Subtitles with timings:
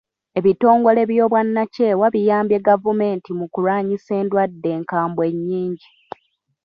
[0.39, 5.89] Ebitongole by'obwannakyewa biyambye gavumenti mu kulwanyisa endwadde enkambwe nnyingi.